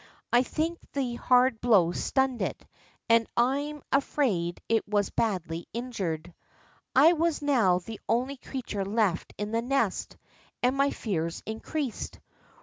I 0.33 0.41
think 0.41 0.79
the 0.93 1.13
hard 1.13 1.61
blow 1.61 1.91
stunned 1.91 2.41
it, 2.41 2.65
and 3.07 3.27
I 3.37 3.59
am 3.59 3.83
afraid 3.91 4.59
it 4.67 4.87
was 4.87 5.11
badly 5.11 5.67
injured. 5.73 6.33
I 6.95 7.13
was 7.13 7.43
now 7.43 7.77
the 7.77 8.01
only 8.09 8.37
creature 8.37 8.83
left 8.83 9.31
in 9.37 9.51
the 9.51 9.61
nest, 9.61 10.17
and 10.63 10.75
my 10.75 10.89
fears 10.89 11.43
increased. 11.45 12.19